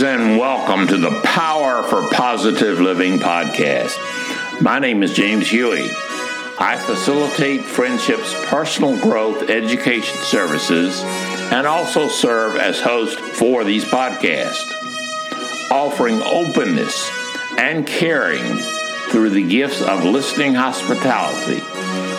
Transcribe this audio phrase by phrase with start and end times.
[0.00, 3.98] Greetings and welcome to the Power for Positive Living podcast.
[4.62, 5.90] My name is James Huey.
[6.58, 11.02] I facilitate Friendship's personal growth education services
[11.52, 14.70] and also serve as host for these podcasts,
[15.70, 17.10] offering openness
[17.58, 18.56] and caring
[19.10, 21.60] through the gifts of listening hospitality.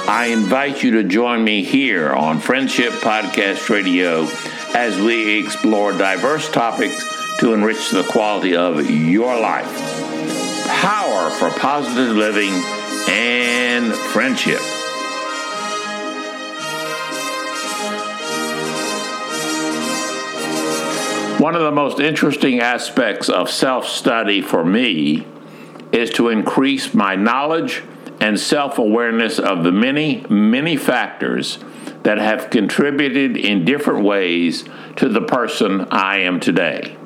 [0.07, 4.27] I invite you to join me here on Friendship Podcast Radio
[4.75, 9.65] as we explore diverse topics to enrich the quality of your life.
[10.67, 12.51] Power for positive living
[13.09, 14.59] and friendship.
[21.41, 25.25] One of the most interesting aspects of self study for me
[25.91, 27.81] is to increase my knowledge
[28.19, 31.57] and self awareness of the many, many factors
[32.03, 34.63] that have contributed in different ways
[34.97, 36.97] to the person I am today.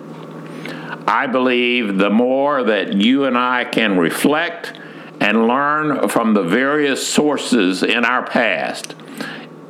[1.08, 4.74] I believe the more that you and I can reflect
[5.20, 8.96] and learn from the various sources in our past,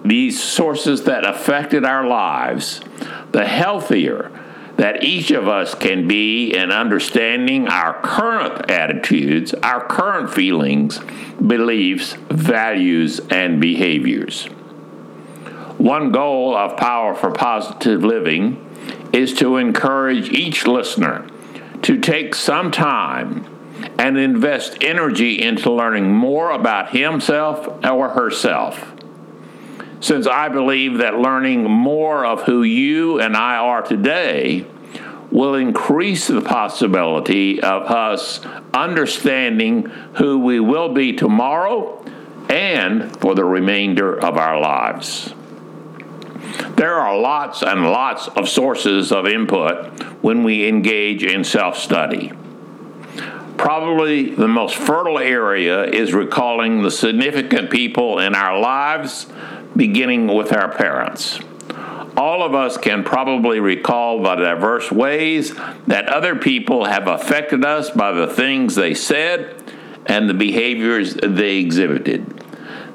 [0.04, 2.82] these sources that affected our lives,
[3.32, 4.32] the healthier
[4.78, 11.00] that each of us can be in understanding our current attitudes, our current feelings,
[11.46, 14.46] beliefs, values, and behaviors.
[15.78, 18.62] One goal of Power for Positive Living
[19.16, 21.26] is to encourage each listener
[21.82, 23.48] to take some time
[23.98, 28.92] and invest energy into learning more about himself or herself.
[30.02, 34.66] Since I believe that learning more of who you and I are today
[35.32, 38.42] will increase the possibility of us
[38.74, 39.86] understanding
[40.18, 42.04] who we will be tomorrow
[42.50, 45.34] and for the remainder of our lives.
[46.76, 52.34] There are lots and lots of sources of input when we engage in self study.
[53.58, 59.28] Probably the most fertile area is recalling the significant people in our lives,
[59.76, 61.40] beginning with our parents.
[62.18, 65.54] All of us can probably recall the diverse ways
[65.88, 69.62] that other people have affected us by the things they said
[70.06, 72.45] and the behaviors they exhibited.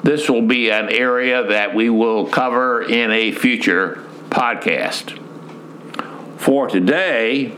[0.02, 5.18] This will be an area that we will cover in a future podcast.
[6.38, 7.54] For today,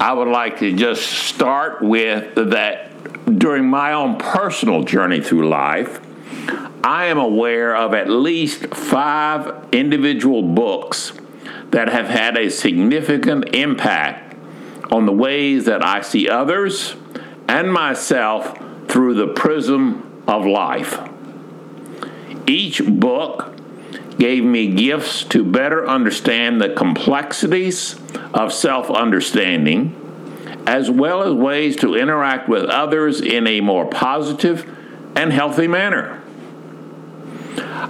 [0.00, 6.00] I would like to just start with that during my own personal journey through life,
[6.82, 11.12] I am aware of at least five individual books
[11.70, 14.36] that have had a significant impact
[14.90, 16.96] on the ways that I see others
[17.46, 18.58] and myself
[18.88, 21.07] through the prism of life.
[22.48, 23.54] Each book
[24.18, 27.96] gave me gifts to better understand the complexities
[28.32, 29.94] of self understanding,
[30.66, 34.66] as well as ways to interact with others in a more positive
[35.14, 36.22] and healthy manner.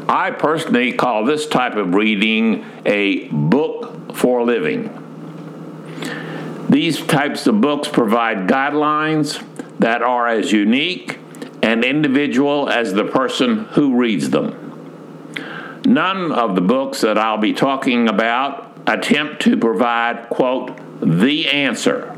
[0.08, 4.94] I personally call this type of reading a book for living.
[6.68, 9.42] These types of books provide guidelines
[9.78, 11.17] that are as unique
[11.68, 15.82] and individual as the person who reads them.
[15.84, 22.16] None of the books that I'll be talking about attempt to provide, quote, the answer.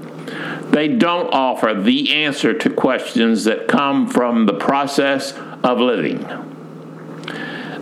[0.70, 5.32] They don't offer the answer to questions that come from the process
[5.64, 6.24] of living.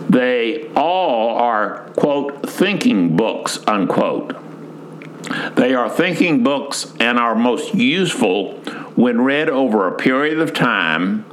[0.09, 4.35] They all are, quote, thinking books, unquote.
[5.55, 8.53] They are thinking books and are most useful
[8.95, 11.28] when read over a period of time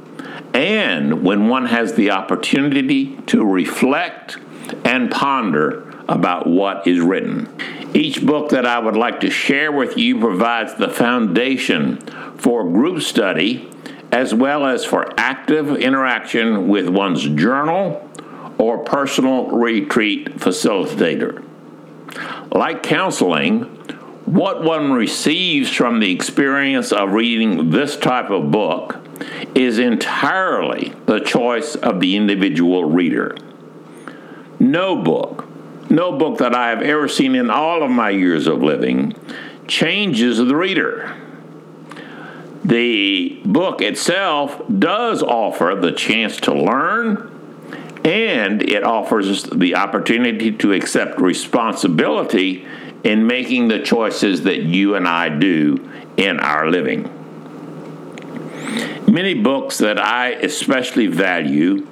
[0.53, 4.37] and when one has the opportunity to reflect
[4.83, 7.49] and ponder about what is written.
[7.93, 11.99] Each book that I would like to share with you provides the foundation
[12.37, 13.69] for group study
[14.11, 18.09] as well as for active interaction with one's journal
[18.57, 21.43] or personal retreat facilitator.
[22.51, 23.73] Like counseling,
[24.27, 28.99] what one receives from the experience of reading this type of book
[29.55, 33.37] is entirely the choice of the individual reader.
[34.59, 35.47] No book,
[35.89, 39.15] no book that I have ever seen in all of my years of living
[39.65, 41.15] changes the reader.
[42.65, 47.31] The book itself does offer the chance to learn,
[48.03, 52.67] and it offers the opportunity to accept responsibility
[53.03, 57.13] in making the choices that you and I do in our living.
[59.07, 61.87] Many books that I especially value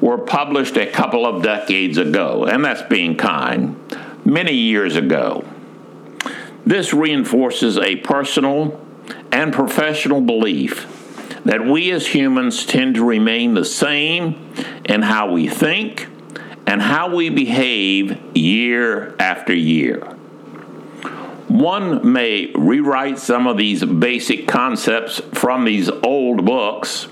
[0.00, 3.76] were published a couple of decades ago, and that's being kind,
[4.24, 5.44] many years ago.
[6.64, 8.80] This reinforces a personal
[9.30, 10.92] and professional belief
[11.44, 14.52] that we as humans tend to remain the same
[14.84, 16.08] in how we think
[16.66, 20.15] and how we behave year after year.
[21.48, 27.06] One may rewrite some of these basic concepts from these old books.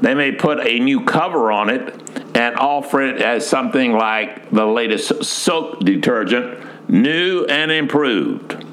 [0.00, 1.94] They may put a new cover on it
[2.36, 8.64] and offer it as something like the latest soap detergent, new and improved.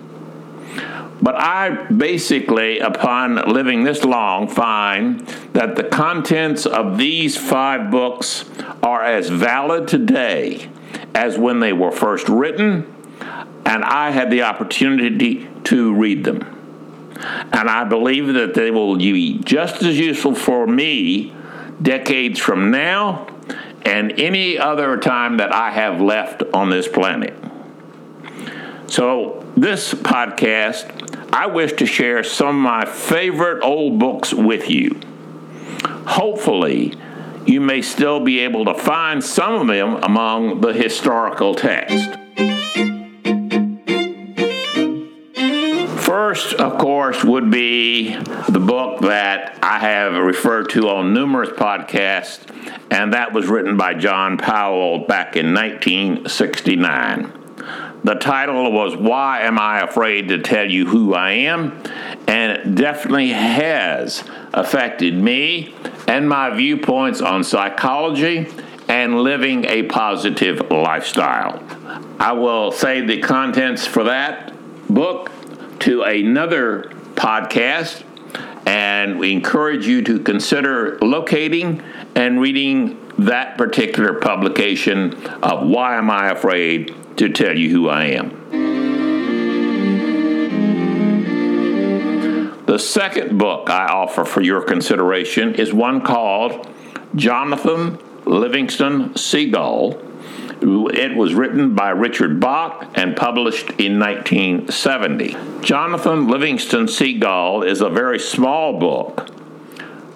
[1.22, 5.22] But I basically, upon living this long, find
[5.54, 8.46] that the contents of these five books
[8.84, 10.70] are as valid today
[11.14, 12.95] as when they were first written,
[13.66, 16.52] and I had the opportunity to read them.
[17.52, 21.34] And I believe that they will be just as useful for me
[21.82, 23.28] decades from now
[23.84, 27.34] and any other time that I have left on this planet.
[28.88, 35.00] So, this podcast, I wish to share some of my favorite old books with you.
[36.06, 36.94] Hopefully,
[37.46, 42.18] you may still be able to find some of them among the historical text.
[46.36, 48.14] First, of course, would be
[48.50, 52.42] the book that I have referred to on numerous podcasts,
[52.92, 57.32] and that was written by John Powell back in 1969.
[58.04, 61.82] The title was Why Am I Afraid to Tell You Who I Am?
[62.28, 65.74] And it definitely has affected me
[66.06, 68.50] and my viewpoints on psychology
[68.90, 71.64] and living a positive lifestyle.
[72.20, 74.52] I will save the contents for that
[74.90, 75.32] book
[75.86, 78.04] to another podcast,
[78.66, 81.80] and we encourage you to consider locating
[82.16, 88.06] and reading that particular publication of Why Am I Afraid to tell you who I
[88.06, 88.32] am.
[92.66, 96.68] The second book I offer for your consideration is one called
[97.14, 100.02] Jonathan Livingston Seagull.
[100.62, 105.36] It was written by Richard Bach and published in 1970.
[105.62, 109.28] Jonathan Livingston Seagull is a very small book,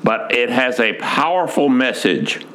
[0.03, 2.45] but it has a powerful message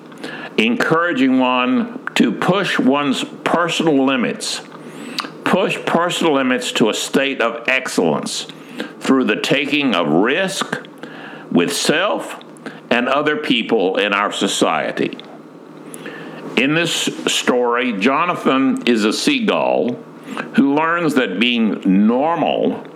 [0.57, 4.63] encouraging one to push one's personal limits,
[5.45, 8.47] push personal limits to a state of excellence
[9.01, 10.81] through the taking of risk
[11.51, 12.41] with self
[12.91, 15.19] and other people in our society.
[16.57, 16.91] In this
[17.27, 19.95] story, Jonathan is a seagull
[20.55, 22.87] who learns that being normal,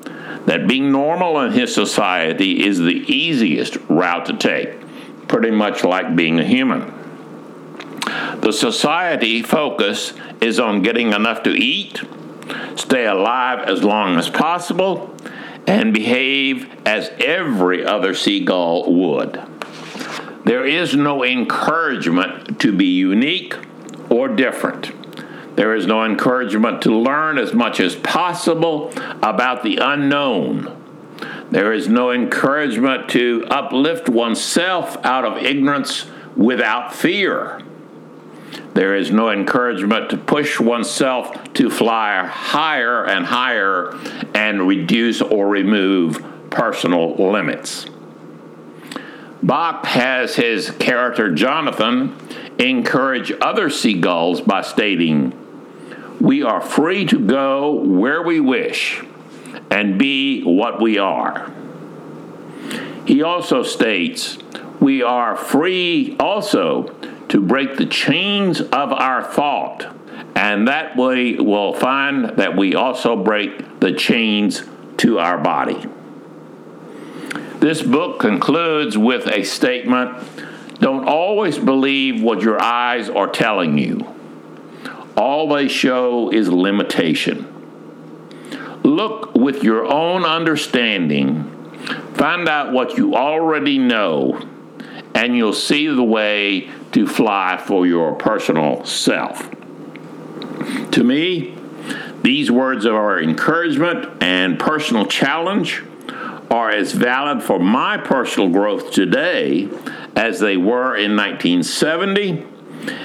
[0.47, 4.77] that being normal in his society is the easiest route to take,
[5.27, 6.95] pretty much like being a human.
[8.41, 12.01] The society focus is on getting enough to eat,
[12.77, 15.15] stay alive as long as possible,
[15.67, 19.43] and behave as every other seagull would.
[20.49, 23.55] There is no encouragement to be unique
[24.09, 24.91] or different.
[25.57, 28.91] There is no encouragement to learn as much as possible
[29.23, 30.75] about the unknown.
[31.51, 37.61] There is no encouragement to uplift oneself out of ignorance without fear.
[38.73, 43.93] There is no encouragement to push oneself to fly higher and higher
[44.35, 47.85] and reduce or remove personal limits.
[49.43, 52.17] Bach has his character Jonathan
[52.59, 55.33] encourage other seagulls by stating,
[56.21, 59.03] We are free to go where we wish
[59.71, 61.53] and be what we are.
[63.07, 64.39] He also states,
[64.81, 66.95] We are free also
[67.29, 69.95] to break the chains of our thought.
[70.35, 74.63] And that way we'll find that we also break the chains
[74.99, 75.87] to our body.
[77.61, 80.17] This book concludes with a statement
[80.79, 84.15] Don't always believe what your eyes are telling you,
[85.17, 87.53] all they show is limitation.
[88.85, 91.51] Look with your own understanding,
[92.15, 94.41] find out what you already know,
[95.17, 99.51] and you'll see the way to fly for your personal self.
[100.93, 101.59] To me,
[102.23, 105.83] these words are encouragement and personal challenge
[106.51, 109.69] are as valid for my personal growth today
[110.17, 112.47] as they were in 1970.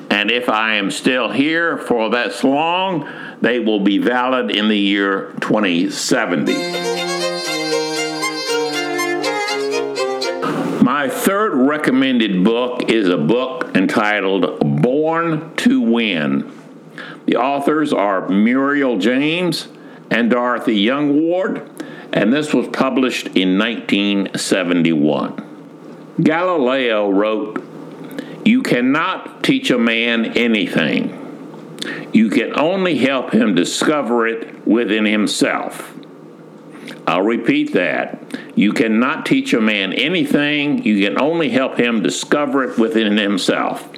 [0.09, 3.09] And if I am still here for that long,
[3.41, 6.53] they will be valid in the year 2070.
[10.83, 16.51] My third recommended book is a book entitled Born to Win.
[17.25, 19.67] The authors are Muriel James
[20.09, 21.72] and Dorothy Jongeward,
[22.13, 25.49] and this was published in 1971.
[26.21, 27.63] Galileo wrote,
[28.45, 31.19] You cannot teach a man anything.
[32.13, 35.95] You can only help him discover it within himself.
[37.07, 38.21] I'll repeat that.
[38.55, 43.89] You cannot teach a man anything, you can only help him discover it within himself.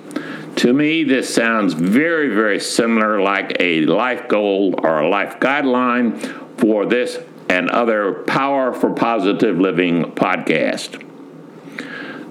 [0.57, 6.17] To me, this sounds very, very similar like a life goal or a life guideline
[6.57, 11.01] for this and other Power for Positive Living podcast.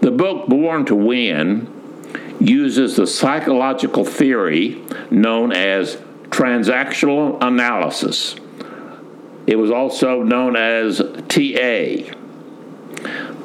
[0.00, 1.70] The book Born to Win
[2.40, 5.96] uses the psychological theory known as
[6.28, 8.36] transactional analysis.
[9.46, 12.12] It was also known as TA.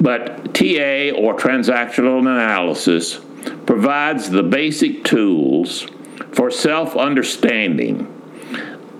[0.00, 3.20] But TA, or transactional analysis,
[3.66, 5.86] provides the basic tools
[6.32, 8.19] for self understanding,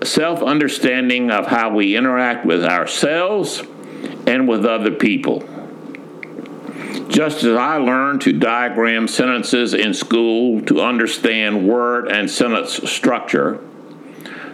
[0.03, 3.63] self understanding of how we interact with ourselves
[4.27, 5.47] and with other people.
[7.07, 13.59] Just as I learned to diagram sentences in school to understand word and sentence structure,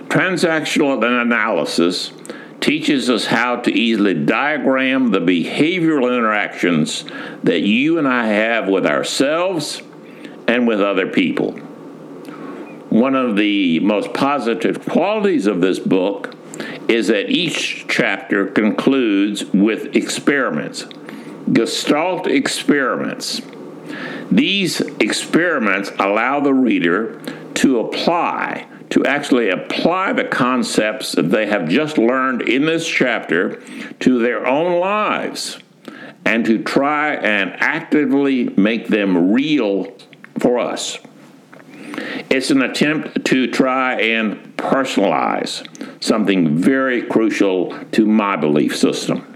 [0.08, 2.12] transactional analysis
[2.60, 7.06] teaches us how to easily diagram the behavioral interactions
[7.44, 9.82] that you and I have with ourselves
[10.48, 11.60] and with other people.
[12.90, 16.36] One of the most positive qualities of this book
[16.88, 20.86] is that each chapter concludes with experiments,
[21.52, 23.42] Gestalt experiments.
[24.32, 27.20] These experiments allow the reader
[27.56, 33.62] to apply, to actually apply the concepts that they have just learned in this chapter
[34.00, 35.60] to their own lives
[36.26, 39.94] and to try and actively make them real
[40.40, 41.00] for us.
[42.30, 45.66] It's an attempt to try and personalize
[46.04, 49.34] something very crucial to my belief system.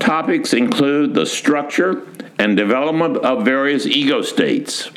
[0.00, 2.02] Topics include the structure
[2.40, 4.90] and development of various ego states,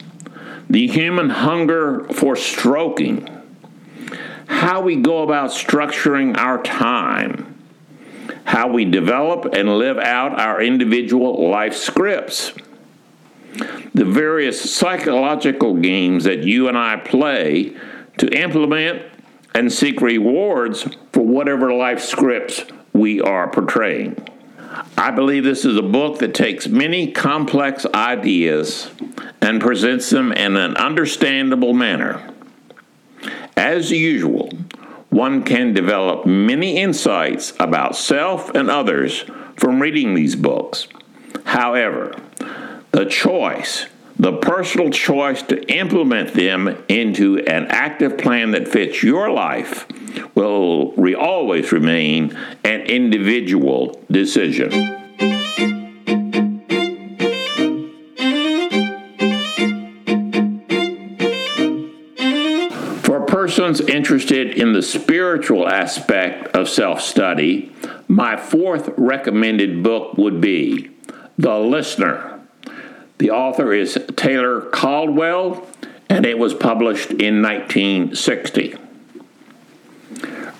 [0.68, 3.30] the human hunger for stroking,
[4.48, 7.56] how we go about structuring our time,
[8.46, 12.54] how we develop and live out our individual life scripts
[13.94, 17.76] the various psychological games that you and I play
[18.18, 19.04] to implement
[19.54, 24.18] and seek rewards for whatever life scripts we are portraying.
[24.98, 28.92] I believe this is a book that takes many complex ideas
[29.42, 32.30] and presents them in an understandable manner.
[33.56, 34.50] As usual,
[35.10, 39.24] one can develop many insights about self and others
[39.56, 40.88] from reading these books.
[41.46, 42.16] However,
[42.96, 43.88] the choice,
[44.18, 49.86] the personal choice to implement them into an active plan that fits your life,
[50.34, 54.72] will re- always remain an individual decision.
[63.02, 67.74] For persons interested in the spiritual aspect of self study,
[68.08, 70.92] my fourth recommended book would be
[71.38, 72.35] The Listener
[73.18, 75.68] the author is Taylor Caldwell,
[76.10, 78.76] and it was published in 1960.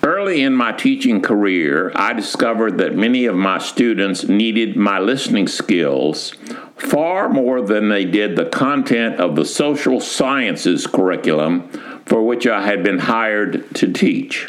[0.02, 5.48] Early in my teaching career, I discovered that many of my students needed my listening
[5.48, 6.34] skills
[6.76, 11.68] far more than they did the content of the social sciences curriculum
[12.06, 14.48] for which I had been hired to teach.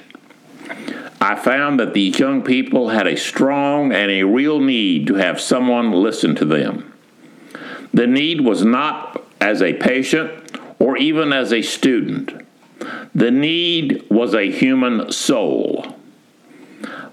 [1.19, 5.41] I found that these young people had a strong and a real need to have
[5.41, 6.93] someone listen to them.
[7.97, 12.45] The need was not as a patient or even as a student.
[13.15, 15.95] The need was a human soul.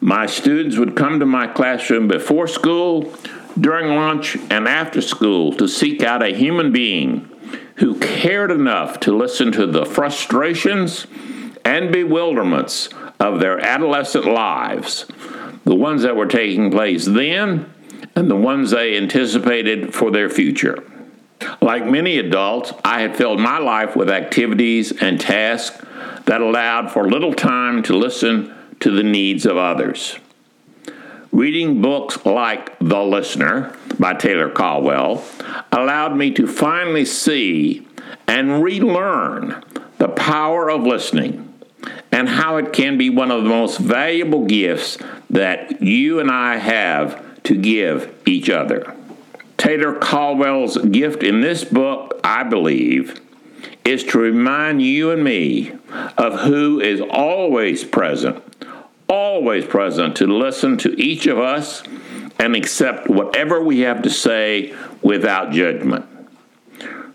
[0.03, 3.15] My students would come to my classroom before school,
[3.59, 7.31] during lunch, and after school to seek out a human being
[7.77, 11.07] who cared enough to listen to the frustrations
[11.65, 15.07] and bewilderments of their adolescent lives,
[15.65, 17.74] the ones that were taking place then
[18.15, 20.85] and the ones they anticipated for their future.
[21.61, 25.85] Like many adults, I had filled my life with activities and tasks
[26.27, 30.19] that allowed for little time to listen to the needs of others.
[31.33, 35.25] Reading books like The Listener by Taylor Caldwell
[35.73, 37.87] allowed me to finally see
[38.29, 39.65] and relearn
[39.99, 41.53] the power of listening
[42.13, 44.99] and how it can be one of the most valuable gifts
[45.31, 48.95] that you and I have to give each other.
[49.57, 53.21] Taylor Caldwell's gift in this book, I believe,
[53.85, 55.73] is to remind you and me
[56.19, 58.43] of who is always present
[59.09, 61.83] always present to listen to each of us
[62.39, 66.05] and accept whatever we have to say without judgment.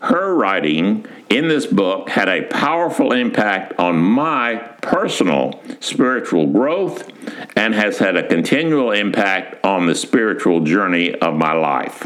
[0.01, 7.11] Her writing in this book had a powerful impact on my personal spiritual growth
[7.55, 12.05] and has had a continual impact on the spiritual journey of my life.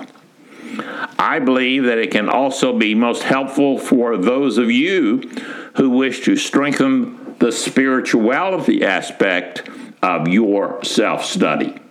[1.18, 5.30] I believe that it can also be most helpful for those of you
[5.76, 9.70] who wish to strengthen the spirituality aspect
[10.02, 11.83] of your self study.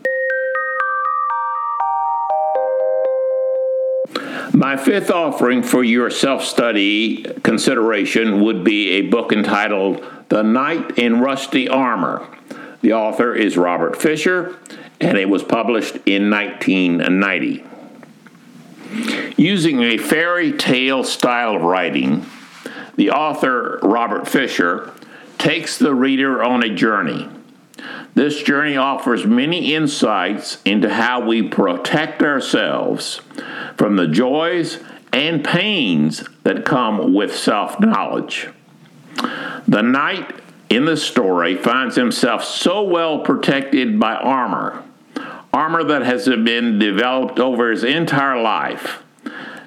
[4.55, 10.99] My fifth offering for your self study consideration would be a book entitled The Knight
[10.99, 12.27] in Rusty Armor.
[12.83, 14.59] The author is Robert Fisher,
[15.01, 17.65] and it was published in 1990.
[19.39, 22.27] Using a fairy tale style of writing,
[22.97, 24.93] the author, Robert Fisher,
[25.39, 27.27] takes the reader on a journey.
[28.15, 33.23] This journey offers many insights into how we protect ourselves
[33.77, 34.79] from the joys
[35.13, 38.49] and pains that come with self knowledge.
[39.67, 44.83] The knight in the story finds himself so well protected by armor,
[45.53, 49.03] armor that has been developed over his entire life,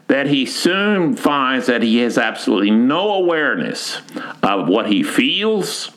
[0.07, 4.01] that he soon finds that he has absolutely no awareness
[4.43, 5.91] of what he feels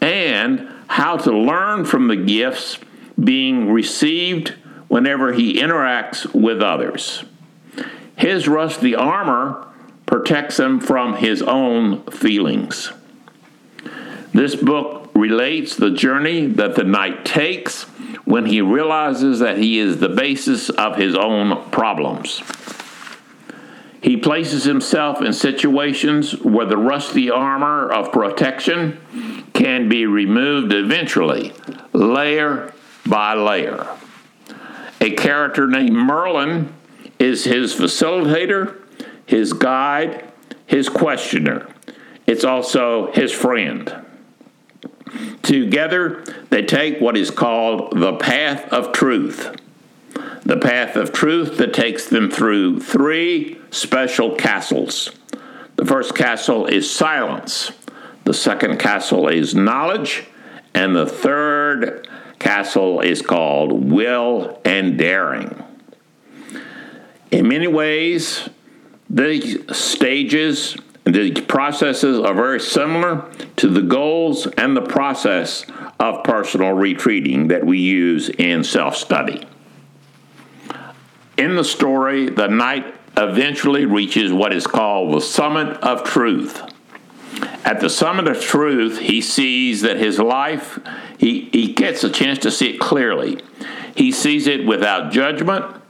[0.00, 2.78] and how to learn from the gifts
[3.18, 4.50] being received
[4.86, 7.24] whenever he interacts with others.
[8.14, 9.66] His rusty armor
[10.06, 12.92] protects him from his own feelings.
[14.32, 17.82] This book relates the journey that the knight takes
[18.24, 22.40] when he realizes that he is the basis of his own problems.
[24.00, 29.00] He places himself in situations where the rusty armor of protection
[29.54, 31.52] can be removed eventually,
[31.92, 32.74] layer
[33.06, 33.86] by layer.
[35.00, 36.72] A character named Merlin
[37.18, 38.82] is his facilitator,
[39.26, 40.30] his guide,
[40.66, 41.68] his questioner.
[42.26, 44.04] It's also his friend.
[45.42, 49.54] Together, they take what is called the path of truth.
[50.44, 55.10] The path of truth that takes them through three special castles.
[55.76, 57.72] The first castle is silence,
[58.24, 60.24] the second castle is knowledge,
[60.74, 62.08] and the third
[62.38, 65.62] castle is called will and daring.
[67.30, 68.48] In many ways,
[69.10, 75.66] these stages, the processes are very similar to the goals and the process
[76.00, 79.46] of personal retreating that we use in self study.
[81.36, 86.62] In the story, the knight eventually reaches what is called the summit of truth.
[87.64, 90.78] At the summit of truth, he sees that his life,
[91.18, 93.40] he, he gets a chance to see it clearly.
[93.96, 95.82] He sees it without judgment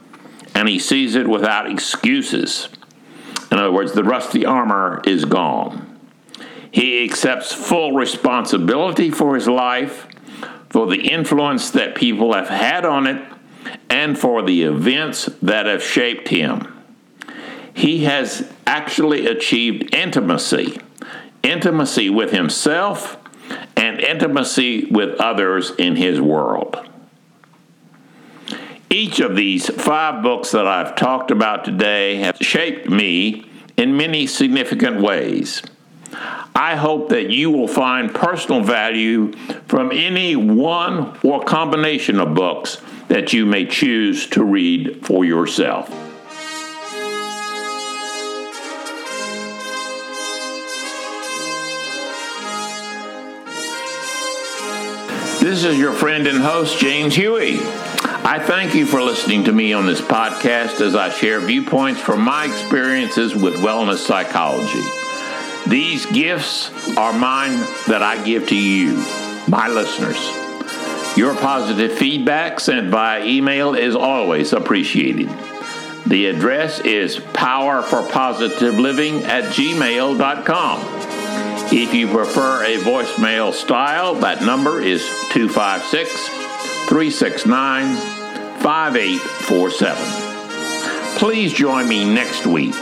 [0.55, 2.69] and he sees it without excuses.
[3.51, 5.99] In other words, the rusty armor is gone.
[6.71, 10.07] He accepts full responsibility for his life,
[10.69, 13.21] for the influence that people have had on it,
[13.89, 16.71] and for the events that have shaped him.
[17.73, 20.79] He has actually achieved intimacy
[21.45, 23.17] intimacy with himself
[23.77, 26.77] and intimacy with others in his world.
[28.89, 34.27] Each of these five books that I've talked about today have shaped me in many
[34.27, 35.61] significant ways.
[36.55, 39.33] I hope that you will find personal value
[39.67, 46.14] from any one or combination of books that you may choose to read for yourself.
[55.55, 57.59] This is your friend and host, James Huey.
[57.61, 62.19] I thank you for listening to me on this podcast as I share viewpoints from
[62.19, 64.83] my experiences with wellness psychology.
[65.65, 68.97] These gifts are mine that I give to you,
[69.47, 70.19] my listeners.
[71.17, 75.29] Your positive feedback sent via email is always appreciated.
[76.05, 81.04] The address is powerforpositiveliving at gmail.com.
[81.77, 86.09] If you prefer a voicemail style, that number is 256
[86.87, 87.97] 369
[88.61, 91.19] 5847.
[91.19, 92.75] Please join me next week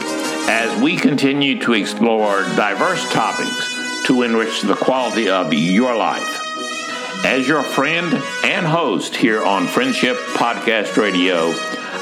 [0.47, 6.39] as we continue to explore diverse topics to enrich the quality of your life.
[7.25, 11.51] As your friend and host here on Friendship Podcast Radio,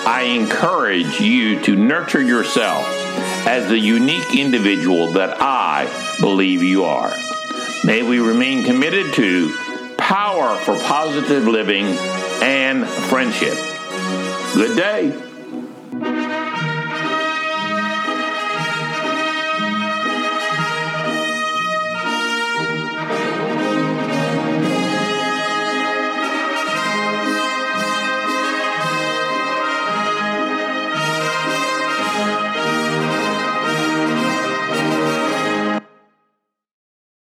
[0.06, 2.86] I encourage you to nurture yourself
[3.48, 5.86] as the unique individual that I
[6.22, 7.14] believe you are.
[7.84, 9.52] May we remain committed to
[9.98, 11.86] power for positive living
[12.42, 13.56] and friendship.
[14.54, 15.31] Good day.